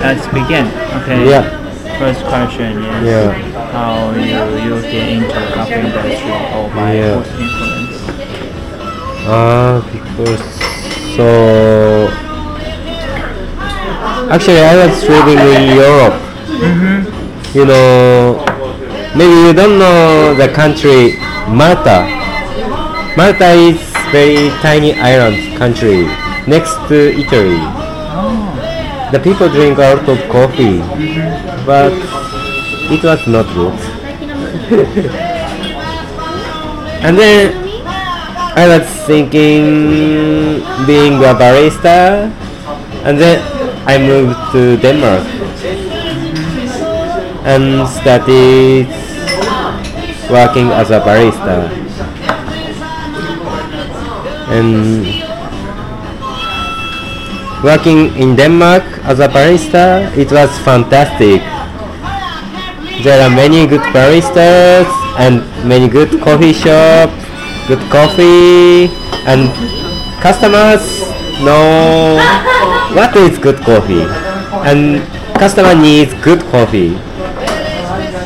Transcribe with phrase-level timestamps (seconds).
[0.00, 0.66] Let's begin.
[1.04, 1.28] Okay.
[1.28, 1.44] Yeah.
[2.00, 3.36] First question is Yeah.
[3.68, 7.20] how you you get into the coffee industry or by Yeah.
[7.20, 7.96] whose influence?
[9.28, 10.44] Uh, because
[11.16, 11.26] so
[14.32, 16.16] actually I was living in Europe.
[17.52, 18.40] You know,
[19.14, 22.08] maybe you don't know the country Malta.
[23.20, 23.76] Malta is
[24.16, 26.08] very tiny island country
[26.48, 27.60] next to Italy.
[27.60, 28.39] Oh.
[29.12, 30.78] The people drink a lot of coffee,
[31.66, 31.90] but
[32.94, 33.74] it was not good.
[37.02, 37.50] and then
[38.54, 42.30] I was thinking being a barista,
[43.02, 43.42] and then
[43.88, 45.26] I moved to Denmark
[47.42, 48.86] and started
[50.30, 51.66] working as a barista.
[54.50, 55.29] And
[57.62, 61.40] working in Denmark as a barista, it was fantastic.
[63.04, 67.14] There are many good baristas and many good coffee shops,
[67.68, 68.88] good coffee,
[69.26, 69.48] and
[70.20, 70.84] customers
[71.44, 72.20] know
[72.96, 74.04] what is good coffee,
[74.68, 75.00] and
[75.38, 76.96] customer needs good coffee.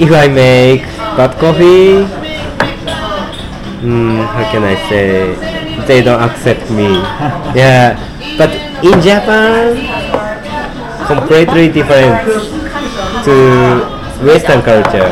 [0.00, 0.82] If I make
[1.16, 2.04] bad coffee,
[3.82, 5.47] mm, how can I say,
[5.86, 6.98] they don't accept me.
[7.54, 7.94] yeah,
[8.36, 8.50] but
[8.82, 9.76] in Japan,
[11.06, 12.16] completely different
[13.24, 13.34] to
[14.24, 15.10] Western culture.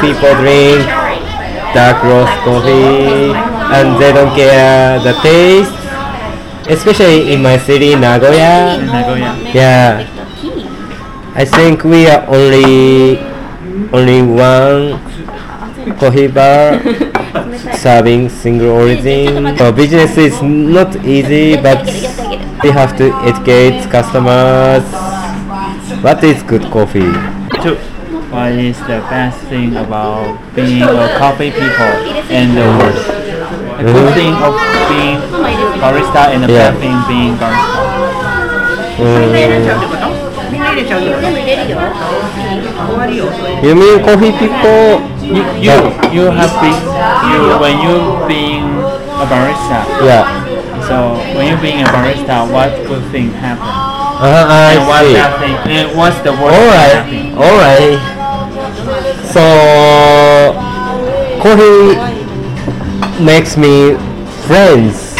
[0.00, 0.84] People drink
[1.74, 3.32] dark roast coffee
[3.72, 5.72] and they don't care the taste.
[6.68, 8.82] Especially in my city, Nagoya.
[8.82, 9.38] Nagoya.
[9.54, 10.02] Yeah,
[11.34, 13.18] I think we are only
[13.94, 14.98] only one
[16.00, 16.80] coffee bar
[17.74, 19.56] serving single origin.
[19.58, 21.84] So business is not easy, but
[22.62, 24.84] we have to educate customers.
[26.02, 27.12] What is good coffee?
[28.30, 31.94] What is the best thing about being a coffee people
[32.28, 33.06] and the worst?
[33.78, 34.14] The good Mhm.
[34.18, 34.54] thing of
[34.88, 35.18] being
[35.80, 36.70] barista and the Yeah.
[36.70, 37.82] bad thing being barista.
[43.62, 45.15] You mean coffee people?
[45.26, 45.74] You you
[46.14, 46.78] you have been
[47.30, 47.94] you when you
[48.30, 48.62] being
[49.18, 49.82] a barista.
[50.06, 50.24] Yeah.
[50.86, 53.66] So when you being a barista, what good thing happen?
[53.66, 55.12] Uh, I and what see.
[55.14, 55.56] bad thing?
[55.76, 57.36] And what's the worst Alright, thing happening?
[57.36, 58.00] alright.
[59.34, 59.44] So,
[61.42, 61.98] coffee
[63.22, 63.94] makes me
[64.46, 65.12] friends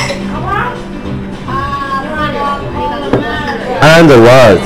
[3.82, 4.62] around the world.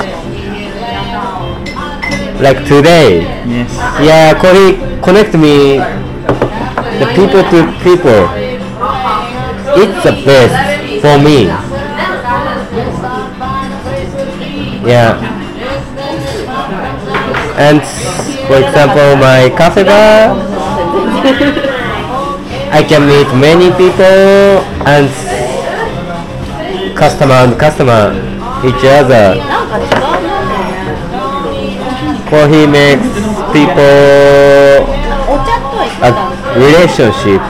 [2.41, 3.71] Like today, Yes.
[4.01, 5.79] yeah, coffee connect me
[7.01, 8.23] the people to people.
[9.81, 11.47] It's the best for me.
[14.87, 15.17] Yeah.
[17.57, 17.81] And
[18.47, 20.37] for example, my cafe bar,
[22.73, 25.11] I can meet many people and
[26.97, 28.13] customer and customer
[28.65, 29.41] each other.
[32.29, 35.01] Coffee makes people
[36.03, 36.11] a
[36.57, 37.41] relationship.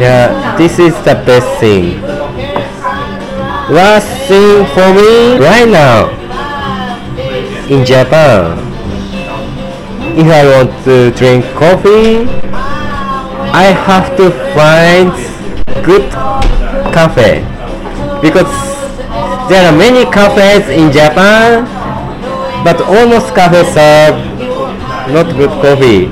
[0.00, 2.00] Yeah, this is the best thing.
[3.68, 6.08] Last thing for me right now
[7.68, 8.62] in Japan.
[10.16, 12.24] If I want to drink coffee,
[13.52, 15.12] I have to find
[15.84, 16.10] good
[16.92, 17.44] cafe
[18.22, 18.48] because
[19.48, 21.66] there are many cafes in Japan,
[22.66, 24.18] but almost cafes serve
[25.14, 26.10] not good coffee.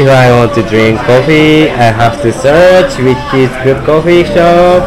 [0.00, 4.80] If I want to drink coffee, I have to search which is good coffee shop.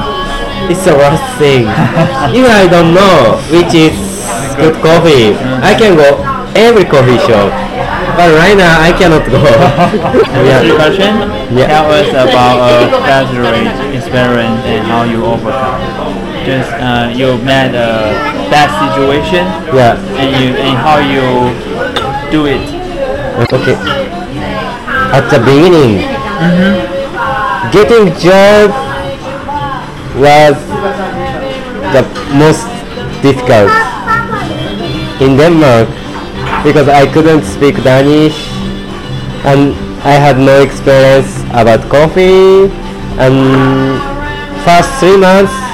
[0.73, 1.69] It's the worst thing.
[2.33, 3.93] if I don't know which is
[4.57, 6.17] good coffee, I can go
[6.57, 7.53] every coffee shop.
[8.17, 9.37] But right now I cannot go.
[10.49, 10.65] Yeah.
[10.81, 11.13] question.
[11.53, 11.67] Yeah.
[11.67, 16.36] Tell us about a graduate experience and how you overcome.
[16.47, 18.15] Just uh, you met a
[18.47, 19.43] bad situation
[19.75, 19.99] Yeah.
[20.15, 21.51] and you and how you
[22.31, 22.63] do it.
[23.51, 23.75] Okay.
[25.11, 26.07] At the beginning,
[27.75, 28.71] getting job
[30.15, 30.55] was
[31.91, 32.63] the most
[33.21, 33.67] difficult
[35.19, 35.91] in Denmark
[36.63, 38.39] because I couldn't speak Danish
[39.43, 39.75] and
[40.07, 42.71] I had no experience about coffee
[43.19, 43.35] and
[44.63, 45.66] first three months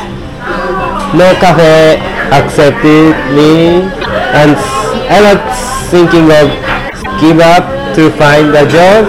[1.13, 1.97] no cafe
[2.31, 3.85] accepted me
[4.41, 4.57] and
[5.09, 5.41] I was
[5.89, 6.49] thinking of
[7.21, 9.05] give up to find a job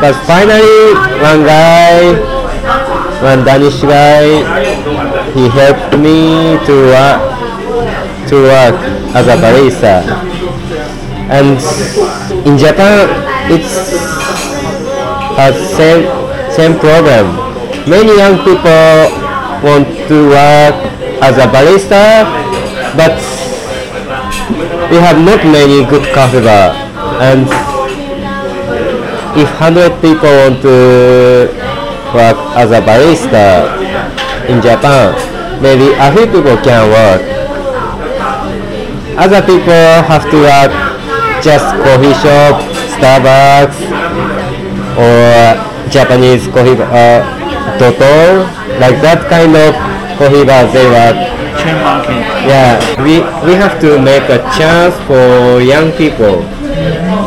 [0.00, 2.16] but finally one guy
[3.22, 4.42] one Danish guy
[5.32, 7.32] he helped me to uh,
[8.28, 8.76] to work
[9.14, 10.02] as a barista.
[11.28, 11.56] And
[12.46, 13.08] in Japan,
[13.52, 13.92] it's
[15.36, 16.04] has same
[16.50, 17.36] same problem.
[17.88, 18.96] Many young people
[19.64, 20.78] want to work
[21.22, 22.26] as a barista,
[22.98, 23.14] but
[24.90, 26.74] we have not many good coffee bar.
[27.22, 27.46] And
[29.38, 31.46] if 100 people want to
[32.10, 33.70] work as a barista
[34.50, 35.14] in Japan,
[35.62, 37.22] maybe a few people can work.
[39.16, 40.72] Other people have to work
[41.40, 42.58] just coffee shop,
[42.98, 43.78] Starbucks,
[44.98, 47.22] or Japanese coffee uh,
[47.78, 48.42] Doutor,
[48.82, 50.86] like that kind of coffee bars they.
[51.60, 52.22] Chain market.
[52.48, 56.42] Yeah, we, we have to make a chance for young people.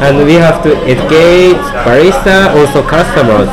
[0.02, 1.56] And we have to educate
[1.86, 3.48] barista, also customers.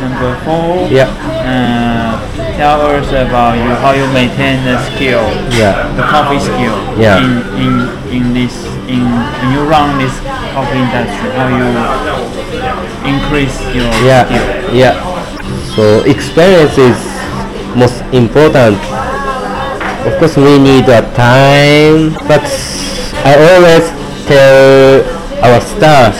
[0.00, 0.88] Number four.
[0.90, 1.08] Yeah,
[1.48, 2.20] Uh,
[2.58, 6.76] tell us about you how you maintain the skill, yeah, the coffee skill.
[7.00, 7.22] Yeah.
[7.24, 7.72] In in
[8.12, 8.52] in this
[8.86, 9.00] in
[9.40, 10.12] when you run this
[10.52, 11.66] coffee industry, how you
[13.08, 14.74] increase your yeah, skill.
[14.74, 14.94] yeah.
[15.74, 16.98] So experience is
[17.78, 18.76] most important.
[20.06, 22.42] Of course, we need a time, but
[23.22, 23.86] I always
[24.26, 25.06] tell
[25.46, 26.14] our staff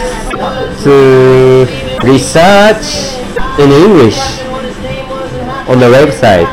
[0.83, 1.67] to
[2.07, 3.19] research
[3.59, 4.19] in English
[5.67, 6.47] on the website.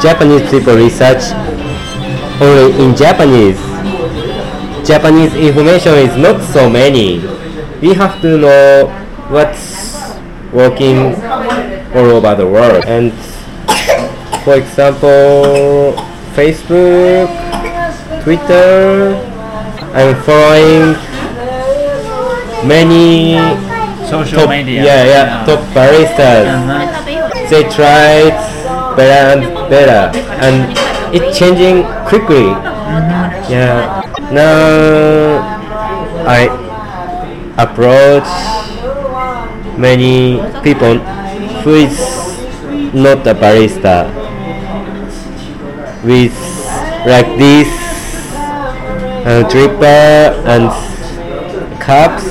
[0.00, 1.34] Japanese people research
[2.40, 3.58] only in Japanese.
[4.86, 7.18] Japanese information is not so many.
[7.80, 8.86] We have to know
[9.30, 9.82] what's
[10.52, 11.14] working
[11.94, 12.84] all over the world.
[12.86, 13.12] And
[14.44, 15.94] for example,
[16.34, 17.30] Facebook,
[18.22, 19.14] Twitter,
[19.94, 20.96] I'm following
[22.66, 23.38] many
[24.08, 24.82] Social top, media.
[24.84, 26.46] yeah, yeah, top baristas.
[26.48, 27.48] Uh-huh.
[27.50, 28.34] they tried
[28.96, 30.10] better and better
[30.42, 30.76] and
[31.14, 32.50] it's changing quickly.
[33.48, 34.02] Yeah.
[34.32, 35.60] Now
[36.26, 36.46] i
[37.58, 38.28] approach
[39.78, 40.98] many people
[41.62, 41.96] who is
[42.94, 44.21] not a barista
[46.03, 46.33] with
[47.05, 47.67] like this
[49.25, 50.71] uh, dripper and
[51.79, 52.25] cups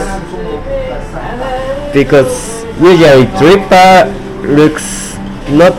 [1.93, 4.13] because usually dripper
[4.45, 5.17] looks
[5.51, 5.77] not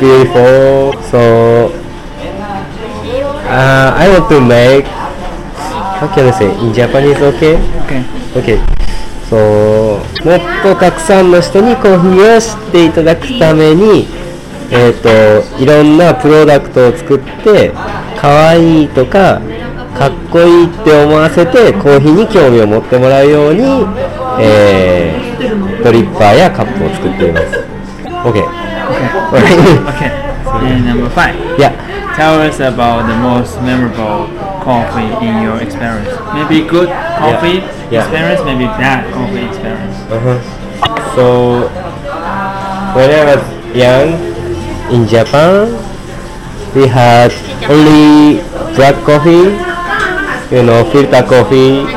[0.00, 1.72] beautiful so
[3.48, 4.84] uh, I want to make
[5.96, 8.02] how can I say in Japanese okay Okay.
[8.34, 8.76] OK
[9.28, 14.06] そうもっとたくさんの人にコーヒーを知っていただくために
[14.71, 17.71] えっ、といろんなプロダクトを作って
[18.19, 19.41] 可愛いとか
[19.97, 23.61] かっこいいって思わせてコーヒーに興味を持ってもらうように、
[24.39, 25.21] えー
[25.83, 27.57] ドリッパーやカップを作っています
[28.23, 28.45] OK
[29.31, 30.11] Okay.
[30.45, 31.33] And number five.
[31.57, 31.73] yeah
[32.15, 34.27] Tell us about the most memorable
[34.61, 36.11] coffee in your experience.
[36.35, 38.03] Maybe good coffee Yeah.
[38.03, 39.95] experience, maybe bad coffee experience.
[40.11, 40.37] Uh-huh.
[41.15, 41.67] So
[42.93, 43.41] when I was
[43.75, 44.30] young
[44.91, 45.71] in Japan,
[46.75, 47.31] we had
[47.71, 48.43] only
[48.75, 49.55] black coffee,
[50.53, 51.87] you know, filter coffee,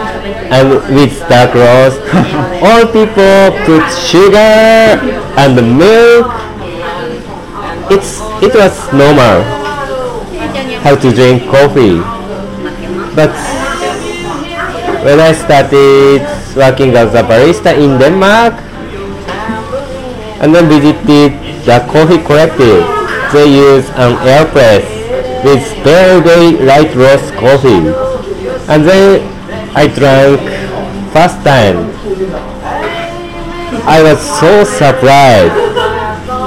[0.55, 1.99] and with dark roast.
[2.63, 4.99] All people put sugar
[5.43, 6.31] and milk.
[7.91, 9.43] It's it was normal
[10.83, 11.99] how to drink coffee,
[13.15, 13.33] but
[15.05, 16.23] when I started
[16.57, 18.55] working as a barista in Denmark
[20.45, 21.33] and then visited
[21.65, 22.85] the coffee collective,
[23.33, 24.85] they use an AeroPress
[25.43, 27.89] with very very light roast coffee.
[28.69, 29.23] And then
[29.75, 30.41] I drank
[31.15, 31.79] first time.
[33.89, 35.57] I was so surprised.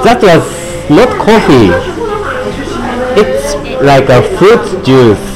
[0.06, 0.46] That was
[0.88, 1.74] not coffee.
[3.20, 5.26] It's like a fruit juice.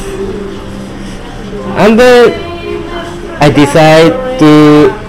[1.82, 2.30] And then
[3.42, 5.02] I decided to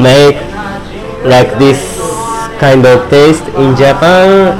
[0.00, 0.53] make
[1.24, 1.80] like this
[2.60, 4.58] kind of taste in Japan.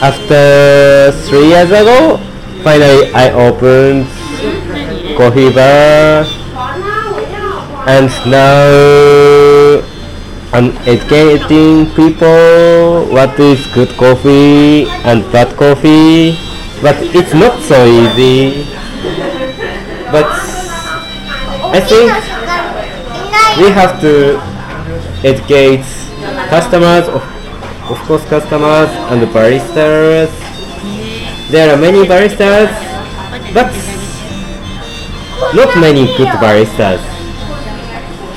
[0.00, 2.18] After three years ago
[2.62, 4.06] finally I opened
[5.16, 6.24] coffee bar
[7.86, 9.82] and now
[10.54, 16.38] I'm educating people what is good coffee and bad coffee.
[16.80, 18.64] But it's not so easy.
[20.12, 20.30] But
[21.74, 22.33] I think
[23.58, 24.38] we have to
[25.22, 25.84] educate
[26.50, 27.22] customers of,
[27.90, 30.30] of course customers and baristas
[31.50, 32.68] there are many baristas
[33.52, 33.70] but
[35.54, 37.00] not many good baristas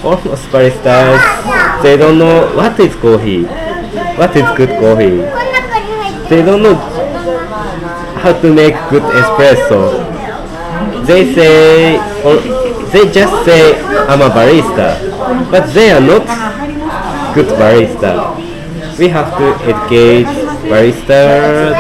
[0.03, 1.19] almost baristas
[1.81, 3.43] they don't know what is coffee
[4.19, 5.21] what is good coffee
[6.29, 6.75] they don't know
[8.17, 10.03] how to make good espresso.
[11.05, 11.95] They say,
[12.25, 12.35] or
[12.91, 13.79] they just say,
[14.11, 15.06] I'm a barista,
[15.51, 16.25] but they are not
[17.35, 18.35] good barista.
[18.97, 20.25] We have to educate
[20.71, 21.75] baristas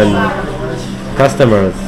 [0.00, 0.10] and
[1.16, 1.76] customers